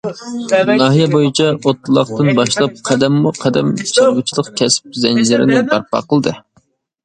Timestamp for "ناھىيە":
0.69-1.09